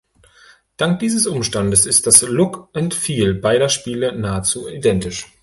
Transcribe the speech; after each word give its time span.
Dank 0.77 0.97
dieses 0.97 1.27
Umstandes 1.27 1.85
ist 1.85 2.07
das 2.07 2.23
Look 2.23 2.69
and 2.73 2.91
Feel 2.95 3.35
beider 3.35 3.69
Spiele 3.69 4.17
nahezu 4.17 4.67
identisch. 4.67 5.27